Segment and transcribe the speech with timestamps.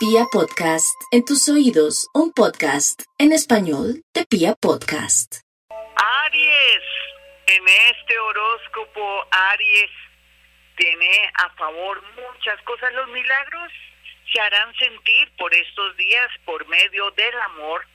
[0.00, 5.42] Pia Podcast, en tus oídos, un podcast en español de Pia Podcast.
[5.94, 6.84] Aries,
[7.46, 9.90] en este horóscopo, Aries
[10.78, 12.90] tiene a favor muchas cosas.
[12.94, 13.72] Los milagros
[14.32, 17.86] se harán sentir por estos días por medio del amor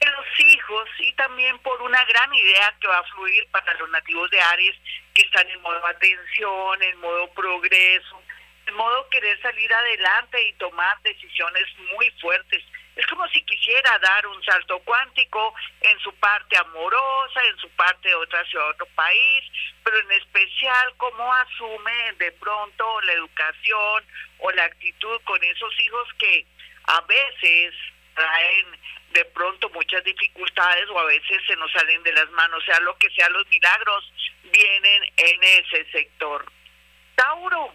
[0.00, 3.88] de los hijos y también por una gran idea que va a fluir para los
[3.88, 4.76] nativos de Aries
[5.14, 8.21] que están en modo atención, en modo progreso,
[8.66, 11.64] en modo querer salir adelante y tomar decisiones
[11.96, 12.62] muy fuertes.
[12.94, 18.08] Es como si quisiera dar un salto cuántico en su parte amorosa, en su parte
[18.08, 19.44] de otra ciudad, otro país,
[19.82, 24.04] pero en especial cómo asume de pronto la educación
[24.38, 26.46] o la actitud con esos hijos que
[26.84, 27.74] a veces
[28.14, 28.78] traen
[29.12, 32.96] de pronto muchas dificultades o a veces se nos salen de las manos, sea lo
[32.98, 34.12] que sea, los milagros
[34.44, 36.44] vienen en ese sector.
[37.14, 37.74] Tauro,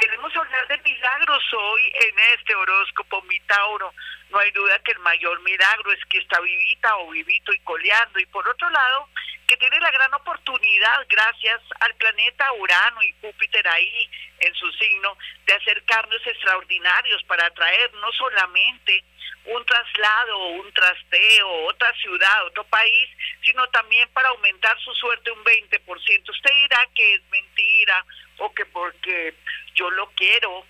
[0.00, 3.92] queremos hablar de milagros hoy en este horóscopo, mi Tauro.
[4.30, 8.18] No hay duda que el mayor milagro es que está vivita o vivito y coleando.
[8.18, 9.08] Y por otro lado,
[9.50, 15.18] que tiene la gran oportunidad, gracias al planeta Urano y Júpiter ahí en su signo,
[15.44, 19.02] de hacer cambios extraordinarios para atraer no solamente
[19.46, 23.08] un traslado, un trasteo, otra ciudad, otro país,
[23.44, 26.30] sino también para aumentar su suerte un 20%.
[26.30, 28.04] Usted dirá que es mentira
[28.38, 29.34] o que porque
[29.74, 30.64] yo lo quiero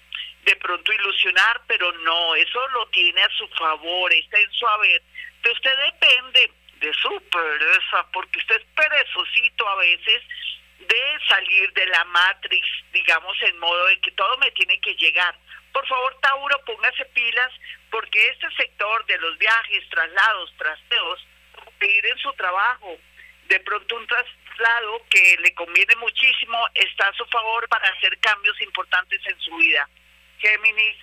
[0.45, 5.03] de pronto ilusionar, pero no, eso lo tiene a su favor, está en su haber.
[5.43, 6.51] De usted depende
[6.81, 10.23] de su pereza, porque usted es perezosito a veces
[10.79, 15.35] de salir de la matrix, digamos, en modo de que todo me tiene que llegar.
[15.73, 17.53] Por favor, Tauro, póngase pilas,
[17.91, 21.27] porque este sector de los viajes, traslados, trasteos,
[21.79, 22.97] pedir en su trabajo,
[23.47, 28.59] de pronto un traslado que le conviene muchísimo, está a su favor para hacer cambios
[28.63, 29.89] importantes en su vida.
[30.39, 30.97] Géminis,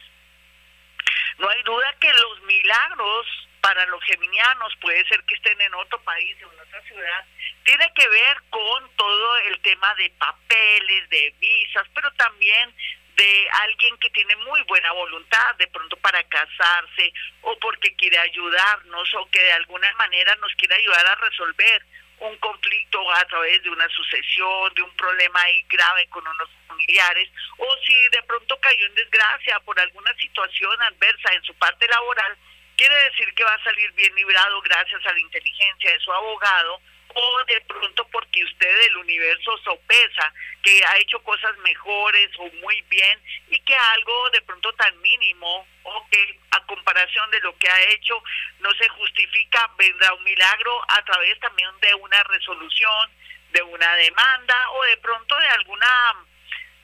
[1.37, 6.01] no hay duda que los milagros para los geminianos, puede ser que estén en otro
[6.03, 7.25] país, en otra ciudad,
[7.65, 12.73] tiene que ver con todo el tema de papeles, de visas, pero también
[13.17, 17.11] de alguien que tiene muy buena voluntad, de pronto para casarse
[17.41, 21.85] o porque quiere ayudarnos o que de alguna manera nos quiere ayudar a resolver
[22.19, 27.29] un conflicto a través de una sucesión, de un problema ahí grave con unos familiares,
[27.57, 32.37] o si de pronto cayó en desgracia por alguna situación adversa en su parte laboral,
[32.77, 36.79] quiere decir que va a salir bien librado gracias a la inteligencia de su abogado
[37.13, 42.79] o de pronto porque usted del universo sopesa que ha hecho cosas mejores o muy
[42.83, 47.69] bien y que algo de pronto tan mínimo o que a comparación de lo que
[47.69, 48.21] ha hecho
[48.59, 53.09] no se justifica, vendrá un milagro a través también de una resolución,
[53.51, 55.87] de una demanda o de pronto de alguna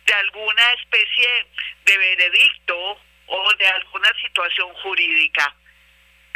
[0.06, 1.48] de alguna especie
[1.86, 5.56] de veredicto o de alguna situación jurídica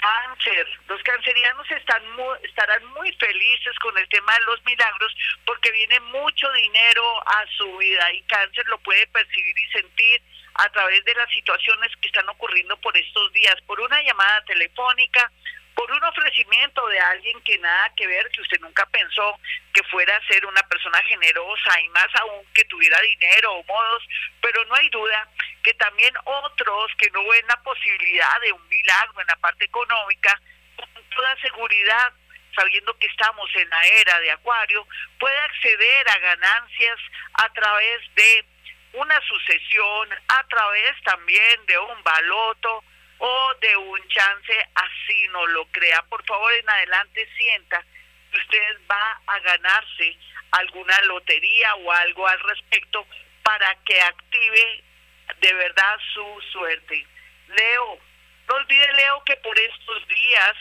[0.07, 0.67] cáncer.
[0.87, 2.03] Los cancerianos están
[2.43, 7.77] estarán muy felices con el tema de los milagros porque viene mucho dinero a su
[7.77, 10.21] vida y cáncer lo puede percibir y sentir
[10.55, 15.31] a través de las situaciones que están ocurriendo por estos días, por una llamada telefónica,
[15.75, 19.39] por un ofrecimiento de alguien que nada que ver, que usted nunca pensó
[19.73, 24.03] que fuera a ser una persona generosa y más aún que tuviera dinero o modos,
[24.41, 25.29] pero no hay duda
[25.67, 30.39] que también otros que no ven la posibilidad de un milagro en la parte económica,
[30.77, 32.13] con toda seguridad,
[32.55, 34.87] sabiendo que estamos en la era de Acuario,
[35.19, 36.99] puede acceder a ganancias
[37.33, 38.45] a través de
[38.93, 42.81] una sucesión, a través también de un baloto,
[43.17, 46.01] o de un chance así no lo crea.
[46.03, 47.83] Por favor, en adelante sienta
[48.31, 50.17] que usted va a ganarse
[50.51, 53.05] alguna lotería o algo al respecto
[53.43, 54.86] para que active
[55.41, 57.05] de verdad su suerte.
[57.47, 57.99] Leo,
[58.47, 60.55] no olvide Leo que por estos días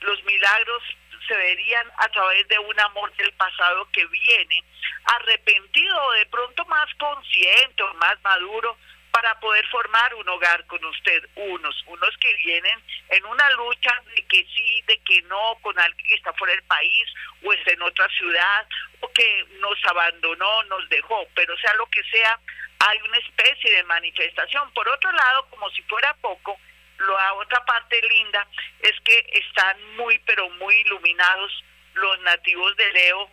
[0.00, 0.82] los milagros
[1.26, 4.64] se verían a través de un amor del pasado que viene,
[5.04, 8.76] arrepentido, de pronto más consciente o más maduro,
[9.10, 12.78] para poder formar un hogar con usted, unos, unos que vienen
[13.08, 16.62] en una lucha de que sí, de que no, con alguien que está fuera del
[16.64, 17.04] país
[17.42, 18.66] o está en otra ciudad
[19.00, 22.38] o que nos abandonó, nos dejó, pero sea lo que sea,
[22.78, 24.70] hay una especie de manifestación.
[24.72, 26.58] Por otro lado, como si fuera poco,
[26.98, 28.46] la otra parte linda
[28.80, 31.64] es que están muy, pero muy iluminados
[31.94, 33.30] los nativos de Leo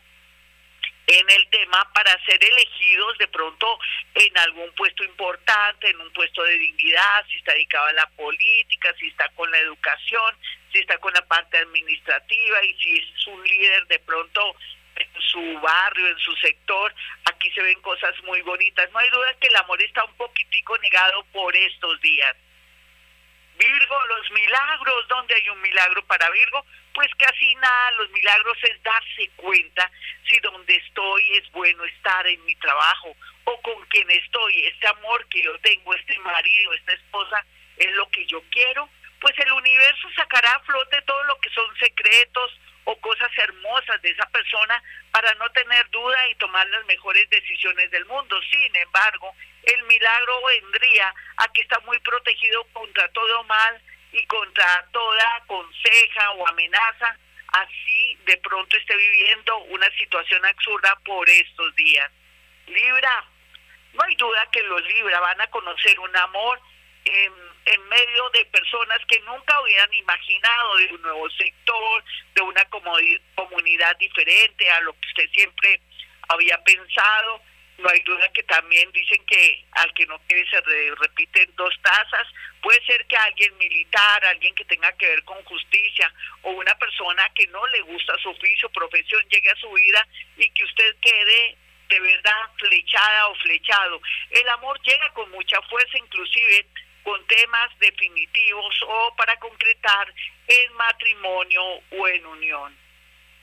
[1.08, 3.80] en el tema para ser elegidos de pronto
[4.16, 8.94] en algún puesto importante, en un puesto de dignidad, si está dedicado a la política,
[9.00, 10.36] si está con la educación,
[10.72, 14.56] si está con la parte administrativa y si es un líder de pronto
[14.96, 16.94] en su barrio, en su sector,
[17.26, 18.90] aquí se ven cosas muy bonitas.
[18.92, 22.36] No hay duda que el amor está un poquitico negado por estos días.
[23.58, 26.66] Virgo, los milagros, ¿dónde hay un milagro para Virgo?
[26.94, 29.90] Pues casi nada, los milagros es darse cuenta
[30.28, 33.16] si donde estoy es bueno estar en mi trabajo
[33.46, 37.46] o con quien estoy, este amor que yo tengo, este marido, esta esposa,
[37.78, 38.90] es lo que yo quiero,
[39.22, 44.12] pues el universo sacará a flote todo lo que son secretos o cosas hermosas de
[44.12, 48.40] esa persona para no tener duda y tomar las mejores decisiones del mundo.
[48.52, 54.88] Sin embargo, el milagro vendría a que está muy protegido contra todo mal y contra
[54.92, 57.18] toda conseja o amenaza,
[57.54, 62.12] así de pronto esté viviendo una situación absurda por estos días.
[62.68, 63.26] Libra,
[63.94, 66.60] no hay duda que los Libra van a conocer un amor
[67.06, 72.04] en, medio de personas que nunca hubieran imaginado de un nuevo sector,
[72.34, 75.80] de una comunidad diferente a lo que usted siempre
[76.28, 77.42] había pensado.
[77.78, 80.62] No hay duda que también dicen que al que no quiere se
[80.96, 82.28] repiten dos tazas.
[82.62, 86.12] Puede ser que alguien militar, alguien que tenga que ver con justicia
[86.42, 90.08] o una persona que no le gusta su oficio, profesión, llegue a su vida
[90.38, 91.58] y que usted quede
[91.90, 94.02] de verdad flechada o flechado.
[94.32, 96.66] El amor llega con mucha fuerza, inclusive
[97.06, 100.12] con temas definitivos o para concretar
[100.48, 102.76] en matrimonio o en unión.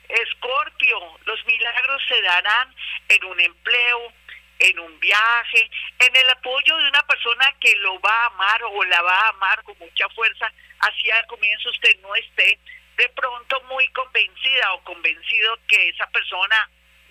[0.09, 2.75] Escorpio, los milagros se darán
[3.09, 4.13] en un empleo,
[4.59, 5.71] en un viaje,
[6.01, 9.29] en el apoyo de una persona que lo va a amar o la va a
[9.29, 12.59] amar con mucha fuerza, así al comienzo usted no esté
[12.97, 16.69] de pronto muy convencida o convencido que esa persona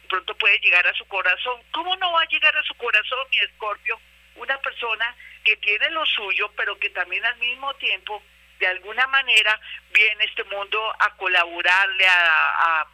[0.09, 1.61] pronto puede llegar a su corazón.
[1.71, 3.99] ¿Cómo no va a llegar a su corazón, mi Escorpio?
[4.35, 8.21] Una persona que tiene lo suyo, pero que también al mismo tiempo,
[8.59, 9.59] de alguna manera,
[9.91, 12.87] viene este mundo a colaborarle, a, a,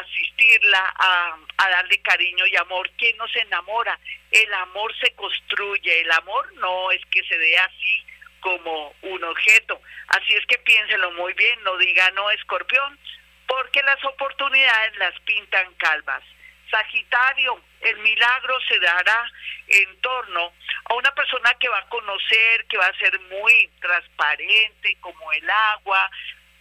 [0.00, 2.90] asistirla, a, darle cariño y amor.
[2.96, 3.98] ¿Quién no se enamora?
[4.30, 8.06] El amor se construye, el amor no es que se dé así
[8.40, 9.80] como un objeto.
[10.08, 12.98] Así es que piénselo muy bien, no diga no escorpión,
[13.46, 16.22] porque las oportunidades las pintan calvas.
[16.70, 19.30] Sagitario, el milagro se dará
[19.68, 20.52] en torno
[20.84, 25.48] a una persona que va a conocer, que va a ser muy transparente, como el
[25.48, 26.10] agua,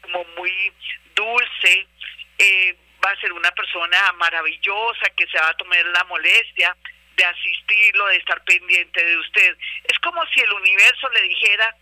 [0.02, 0.74] como muy
[1.16, 1.88] dulce,
[2.38, 6.76] eh, va a ser una persona maravillosa que se va a tomar la molestia
[7.16, 9.58] de asistirlo, de estar pendiente de usted.
[9.84, 11.76] Es como si el universo le dijera,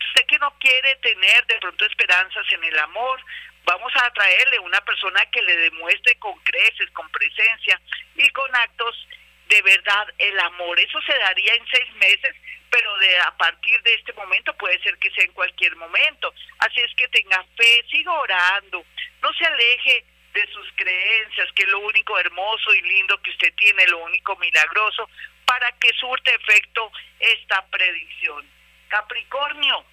[0.00, 3.20] usted que no quiere tener de pronto esperanzas en el amor,
[3.70, 7.80] vamos a traerle una persona que le demuestre con creces, con presencia
[8.16, 9.08] y con actos
[9.48, 10.78] de verdad el amor.
[10.80, 12.34] Eso se daría en seis meses,
[12.68, 16.34] pero de a partir de este momento puede ser que sea en cualquier momento.
[16.58, 18.84] Así es que tenga fe, siga orando,
[19.22, 23.54] no se aleje de sus creencias, que es lo único hermoso y lindo que usted
[23.54, 25.08] tiene, lo único milagroso,
[25.44, 26.90] para que surte efecto
[27.20, 28.48] esta predicción.
[28.88, 29.84] Capricornio,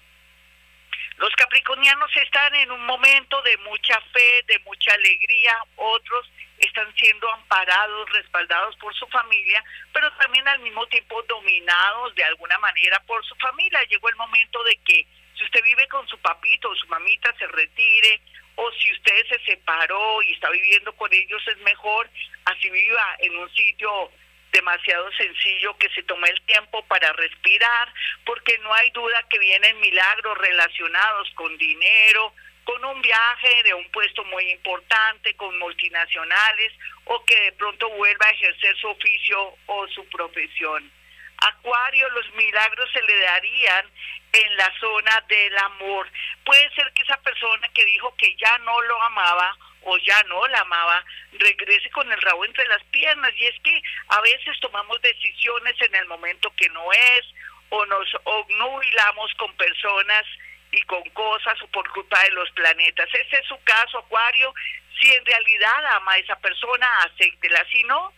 [1.16, 7.30] los capricornianos están en un momento de mucha fe, de mucha alegría, otros están siendo
[7.32, 9.62] amparados, respaldados por su familia,
[9.92, 13.82] pero también al mismo tiempo dominados de alguna manera por su familia.
[13.88, 15.06] Llegó el momento de que
[15.36, 18.20] si usted vive con su papito o su mamita se retire,
[18.56, 22.10] o si usted se separó y está viviendo con ellos es mejor,
[22.44, 24.10] así viva en un sitio
[24.52, 27.92] demasiado sencillo que se tome el tiempo para respirar,
[28.24, 32.32] porque no hay duda que vienen milagros relacionados con dinero,
[32.64, 36.72] con un viaje de un puesto muy importante, con multinacionales,
[37.04, 40.90] o que de pronto vuelva a ejercer su oficio o su profesión.
[41.38, 43.86] Acuario, los milagros se le darían
[44.32, 46.10] en la zona del amor.
[46.44, 49.56] Puede ser que esa persona que dijo que ya no lo amaba
[49.88, 53.32] o ya no la amaba, regrese con el rabo entre las piernas.
[53.36, 57.24] Y es que a veces tomamos decisiones en el momento que no es,
[57.70, 60.24] o nos obnubilamos con personas
[60.72, 63.08] y con cosas o por culpa de los planetas.
[63.12, 64.54] Ese es su caso, Acuario.
[65.00, 67.64] Si en realidad ama a esa persona, acéptela.
[67.70, 68.12] Si no,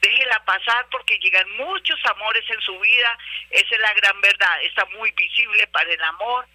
[0.00, 3.18] déjela pasar porque llegan muchos amores en su vida.
[3.50, 4.62] Esa es la gran verdad.
[4.62, 6.46] Está muy visible para el amor.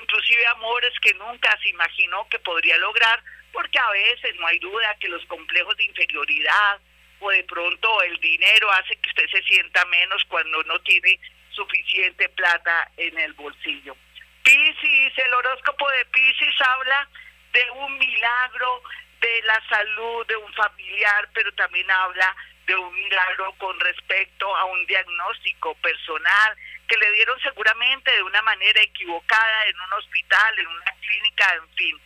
[0.00, 4.96] Inclusive amores que nunca se imaginó que podría lograr porque a veces no hay duda
[5.00, 6.80] que los complejos de inferioridad
[7.20, 11.18] o de pronto el dinero hace que usted se sienta menos cuando no tiene
[11.50, 13.96] suficiente plata en el bolsillo.
[14.42, 17.08] Piscis, el horóscopo de Piscis habla
[17.52, 18.82] de un milagro
[19.20, 22.34] de la salud de un familiar, pero también habla
[22.66, 26.56] de un milagro con respecto a un diagnóstico personal
[26.88, 31.68] que le dieron seguramente de una manera equivocada en un hospital, en una clínica, en
[31.74, 32.00] fin.